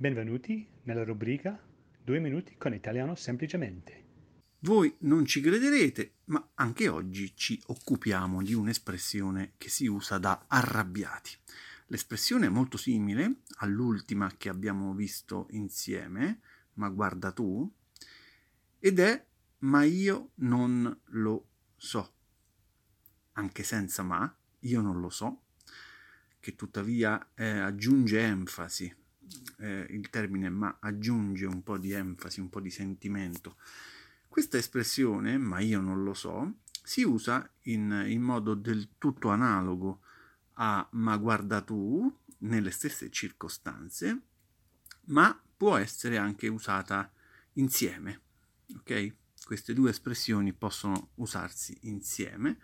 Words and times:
Benvenuti 0.00 0.64
nella 0.84 1.02
rubrica 1.02 1.60
2 2.04 2.20
minuti 2.20 2.54
con 2.56 2.72
italiano 2.72 3.16
semplicemente. 3.16 4.04
Voi 4.60 4.94
non 5.00 5.24
ci 5.24 5.40
crederete, 5.40 6.18
ma 6.26 6.50
anche 6.54 6.86
oggi 6.86 7.34
ci 7.34 7.60
occupiamo 7.66 8.40
di 8.40 8.54
un'espressione 8.54 9.54
che 9.58 9.68
si 9.68 9.88
usa 9.88 10.18
da 10.18 10.44
arrabbiati. 10.46 11.32
L'espressione 11.86 12.46
è 12.46 12.48
molto 12.48 12.76
simile 12.76 13.40
all'ultima 13.56 14.30
che 14.36 14.48
abbiamo 14.48 14.94
visto 14.94 15.48
insieme, 15.50 16.42
ma 16.74 16.88
guarda 16.90 17.32
tu, 17.32 17.68
ed 18.78 19.00
è 19.00 19.26
ma 19.62 19.82
io 19.82 20.30
non 20.36 20.96
lo 21.06 21.48
so. 21.74 22.12
Anche 23.32 23.64
senza 23.64 24.04
ma, 24.04 24.32
io 24.60 24.80
non 24.80 25.00
lo 25.00 25.10
so, 25.10 25.42
che 26.38 26.54
tuttavia 26.54 27.32
eh, 27.34 27.48
aggiunge 27.58 28.20
enfasi. 28.20 29.06
Eh, 29.60 29.86
il 29.90 30.08
termine 30.10 30.48
ma 30.50 30.78
aggiunge 30.80 31.46
un 31.46 31.62
po' 31.62 31.78
di 31.78 31.92
enfasi, 31.92 32.40
un 32.40 32.48
po' 32.48 32.60
di 32.60 32.70
sentimento. 32.70 33.56
Questa 34.28 34.56
espressione, 34.56 35.36
ma 35.38 35.58
io 35.58 35.80
non 35.80 36.04
lo 36.04 36.14
so, 36.14 36.58
si 36.82 37.02
usa 37.02 37.48
in, 37.62 38.04
in 38.06 38.22
modo 38.22 38.54
del 38.54 38.90
tutto 38.98 39.28
analogo 39.30 40.00
a 40.54 40.86
ma 40.92 41.16
guarda 41.16 41.60
tu 41.60 42.10
nelle 42.38 42.70
stesse 42.70 43.10
circostanze, 43.10 44.20
ma 45.06 45.38
può 45.56 45.76
essere 45.76 46.18
anche 46.18 46.48
usata 46.48 47.10
insieme. 47.54 48.20
Ok? 48.76 49.14
Queste 49.44 49.72
due 49.72 49.90
espressioni 49.90 50.52
possono 50.52 51.10
usarsi 51.16 51.76
insieme, 51.82 52.58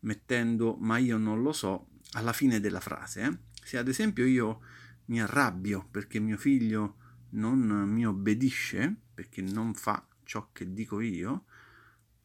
mettendo 0.00 0.76
ma 0.76 0.98
io 0.98 1.16
non 1.16 1.42
lo 1.42 1.52
so 1.52 1.88
alla 2.12 2.32
fine 2.32 2.60
della 2.60 2.80
frase. 2.80 3.22
Eh? 3.22 3.38
Se 3.62 3.78
ad 3.78 3.88
esempio 3.88 4.26
io 4.26 4.60
mi 5.06 5.20
arrabbio 5.20 5.86
perché 5.90 6.18
mio 6.18 6.36
figlio 6.36 6.96
non 7.30 7.60
mi 7.60 8.06
obbedisce, 8.06 8.94
perché 9.14 9.42
non 9.42 9.74
fa 9.74 10.06
ciò 10.24 10.50
che 10.52 10.72
dico 10.72 11.00
io, 11.00 11.44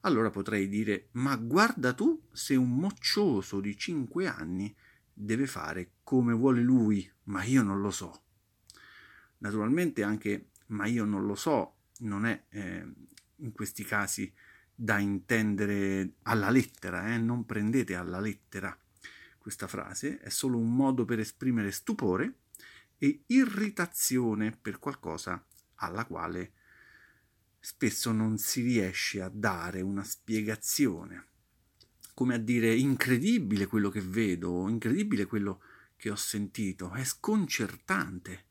allora 0.01 0.29
potrei 0.29 0.67
dire 0.67 1.09
ma 1.13 1.35
guarda 1.35 1.93
tu 1.93 2.27
se 2.31 2.55
un 2.55 2.75
moccioso 2.75 3.59
di 3.59 3.75
5 3.77 4.27
anni 4.27 4.73
deve 5.13 5.47
fare 5.47 5.91
come 6.03 6.33
vuole 6.33 6.61
lui, 6.61 7.09
ma 7.23 7.43
io 7.43 7.63
non 7.63 7.81
lo 7.81 7.91
so. 7.91 8.23
Naturalmente 9.39 10.03
anche 10.03 10.49
ma 10.67 10.85
io 10.85 11.05
non 11.05 11.25
lo 11.25 11.35
so 11.35 11.75
non 11.99 12.25
è 12.25 12.43
eh, 12.49 12.85
in 13.37 13.51
questi 13.53 13.83
casi 13.83 14.31
da 14.73 14.99
intendere 14.99 16.13
alla 16.23 16.49
lettera, 16.49 17.13
eh? 17.13 17.17
non 17.17 17.45
prendete 17.45 17.95
alla 17.95 18.19
lettera 18.19 18.77
questa 19.37 19.67
frase, 19.67 20.19
è 20.19 20.29
solo 20.29 20.57
un 20.57 20.75
modo 20.75 21.05
per 21.05 21.19
esprimere 21.19 21.71
stupore 21.71 22.33
e 22.97 23.23
irritazione 23.27 24.51
per 24.51 24.79
qualcosa 24.79 25.43
alla 25.75 26.05
quale 26.05 26.53
spesso 27.59 28.11
non 28.11 28.37
si 28.37 28.61
riesce 28.61 29.21
a 29.21 29.29
dare 29.29 29.81
una 29.81 30.03
spiegazione. 30.03 31.27
Come 32.13 32.35
a 32.35 32.39
dire 32.39 32.73
incredibile 32.73 33.67
quello 33.67 33.89
che 33.89 34.01
vedo, 34.01 34.67
incredibile 34.67 35.25
quello 35.25 35.61
che 35.95 36.09
ho 36.09 36.15
sentito, 36.15 36.93
è 36.93 37.03
sconcertante, 37.03 38.45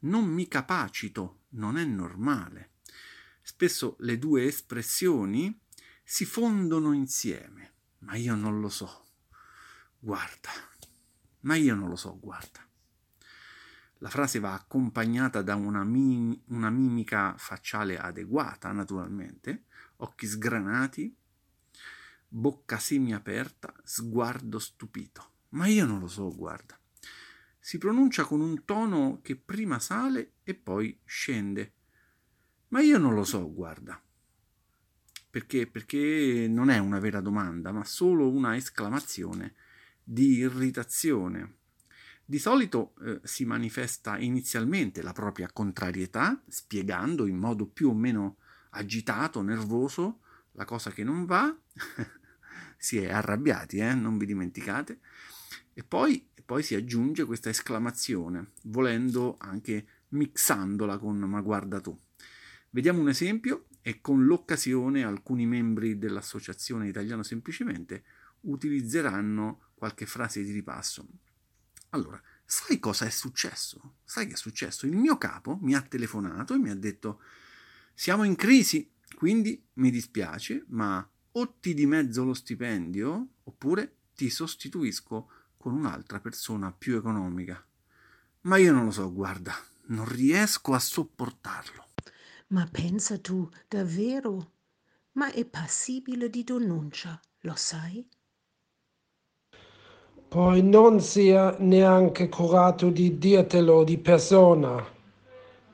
non 0.00 0.26
mi 0.26 0.48
capacito, 0.48 1.42
non 1.50 1.76
è 1.76 1.84
normale. 1.84 2.70
Spesso 3.42 3.96
le 4.00 4.18
due 4.18 4.46
espressioni 4.46 5.60
si 6.02 6.24
fondono 6.24 6.92
insieme, 6.92 7.72
ma 8.00 8.14
io 8.16 8.34
non 8.34 8.60
lo 8.60 8.68
so. 8.68 9.04
Guarda, 9.98 10.50
ma 11.40 11.56
io 11.56 11.74
non 11.74 11.88
lo 11.88 11.96
so, 11.96 12.18
guarda. 12.18 12.66
La 14.04 14.10
frase 14.10 14.38
va 14.38 14.52
accompagnata 14.52 15.40
da 15.40 15.54
una, 15.54 15.82
mi- 15.82 16.38
una 16.48 16.68
mimica 16.68 17.34
facciale 17.38 17.96
adeguata, 17.96 18.70
naturalmente, 18.70 19.64
occhi 19.96 20.26
sgranati, 20.26 21.16
bocca 22.28 22.78
semiaperta, 22.78 23.72
sguardo 23.82 24.58
stupito. 24.58 25.30
Ma 25.50 25.68
io 25.68 25.86
non 25.86 26.00
lo 26.00 26.06
so, 26.06 26.28
guarda. 26.36 26.78
Si 27.58 27.78
pronuncia 27.78 28.24
con 28.24 28.42
un 28.42 28.66
tono 28.66 29.20
che 29.22 29.36
prima 29.36 29.78
sale 29.78 30.34
e 30.42 30.52
poi 30.52 31.00
scende. 31.06 31.72
Ma 32.68 32.82
io 32.82 32.98
non 32.98 33.14
lo 33.14 33.24
so, 33.24 33.50
guarda. 33.50 33.98
Perché? 35.30 35.66
Perché 35.66 36.46
non 36.46 36.68
è 36.68 36.76
una 36.76 36.98
vera 36.98 37.22
domanda, 37.22 37.72
ma 37.72 37.84
solo 37.84 38.30
una 38.30 38.54
esclamazione 38.54 39.54
di 40.02 40.34
irritazione. 40.34 41.62
Di 42.26 42.38
solito 42.38 42.94
eh, 43.02 43.20
si 43.22 43.44
manifesta 43.44 44.18
inizialmente 44.18 45.02
la 45.02 45.12
propria 45.12 45.50
contrarietà, 45.52 46.42
spiegando 46.48 47.26
in 47.26 47.36
modo 47.36 47.66
più 47.66 47.90
o 47.90 47.94
meno 47.94 48.36
agitato, 48.70 49.42
nervoso, 49.42 50.20
la 50.52 50.64
cosa 50.64 50.90
che 50.90 51.04
non 51.04 51.26
va. 51.26 51.54
si 52.78 52.98
è 52.98 53.10
arrabbiati, 53.10 53.78
eh? 53.78 53.94
non 53.94 54.16
vi 54.16 54.26
dimenticate. 54.26 55.00
E 55.74 55.84
poi, 55.84 56.28
e 56.34 56.42
poi 56.42 56.62
si 56.62 56.74
aggiunge 56.74 57.24
questa 57.24 57.50
esclamazione, 57.50 58.52
volendo 58.64 59.36
anche 59.38 59.86
mixandola 60.08 60.98
con 60.98 61.18
ma 61.18 61.40
guarda 61.40 61.80
tu. 61.80 61.98
Vediamo 62.70 63.00
un 63.00 63.08
esempio 63.08 63.66
e 63.82 64.00
con 64.00 64.24
l'occasione 64.24 65.04
alcuni 65.04 65.46
membri 65.46 65.98
dell'Associazione 65.98 66.88
Italiano 66.88 67.22
Semplicemente 67.22 68.04
utilizzeranno 68.42 69.70
qualche 69.74 70.06
frase 70.06 70.42
di 70.42 70.52
ripasso. 70.52 71.06
Allora, 71.94 72.20
sai 72.44 72.80
cosa 72.80 73.06
è 73.06 73.10
successo? 73.10 73.98
Sai 74.02 74.26
che 74.26 74.32
è 74.32 74.36
successo? 74.36 74.84
Il 74.84 74.96
mio 74.96 75.16
capo 75.16 75.58
mi 75.62 75.76
ha 75.76 75.80
telefonato 75.80 76.52
e 76.52 76.58
mi 76.58 76.70
ha 76.70 76.74
detto 76.74 77.22
siamo 77.94 78.24
in 78.24 78.34
crisi, 78.34 78.90
quindi 79.14 79.64
mi 79.74 79.92
dispiace, 79.92 80.64
ma 80.68 81.08
o 81.36 81.54
ti 81.60 81.72
dimezzo 81.72 82.24
lo 82.24 82.34
stipendio 82.34 83.28
oppure 83.44 83.98
ti 84.16 84.28
sostituisco 84.28 85.30
con 85.56 85.72
un'altra 85.72 86.18
persona 86.18 86.72
più 86.72 86.96
economica. 86.96 87.64
Ma 88.42 88.56
io 88.56 88.72
non 88.72 88.86
lo 88.86 88.90
so, 88.90 89.12
guarda, 89.12 89.54
non 89.86 90.08
riesco 90.08 90.74
a 90.74 90.80
sopportarlo. 90.80 91.90
Ma 92.48 92.66
pensa 92.66 93.18
tu, 93.18 93.48
davvero? 93.68 94.52
Ma 95.12 95.30
è 95.30 95.44
passibile 95.44 96.28
di 96.28 96.42
denuncia, 96.42 97.20
lo 97.42 97.54
sai? 97.54 98.04
Poi 100.34 100.62
non 100.64 101.00
sia 101.00 101.54
neanche 101.60 102.28
curato 102.28 102.90
di 102.90 103.18
dirtelo 103.18 103.84
di 103.84 103.98
persona, 103.98 104.84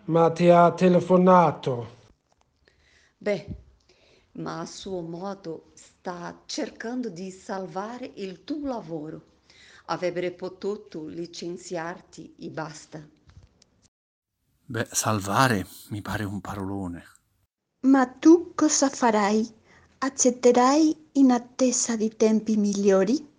ma 0.05 0.31
ti 0.33 0.51
ha 0.51 0.71
telefonato. 0.73 1.89
Beh, 3.17 3.47
ma 4.33 4.61
a 4.61 4.67
suo 4.67 5.01
modo 5.01 5.71
sta 5.73 6.43
cercando 6.45 7.09
di 7.09 7.31
salvare 7.31 8.13
il 8.17 8.45
tuo 8.45 8.67
lavoro. 8.67 9.23
Avrebbe 9.87 10.31
potuto 10.31 11.07
licenziarti 11.07 12.35
e 12.41 12.51
basta. 12.51 13.03
Beh, 14.67 14.89
salvare 14.91 15.67
mi 15.89 16.03
pare 16.03 16.25
un 16.25 16.39
parolone. 16.43 17.05
Ma 17.87 18.07
tu 18.07 18.53
cosa 18.55 18.91
farai? 18.91 19.49
Accetterai 20.01 21.09
in 21.13 21.31
attesa 21.31 21.97
di 21.97 22.15
tempi 22.15 22.59
migliori? 22.59 23.30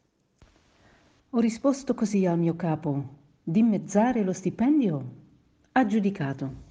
Ho 1.33 1.39
risposto 1.39 1.93
così 1.93 2.25
al 2.25 2.37
mio 2.37 2.57
capo. 2.57 3.05
Dimezzare 3.41 4.21
lo 4.21 4.33
stipendio? 4.33 5.11
Aggiudicato. 5.71 6.70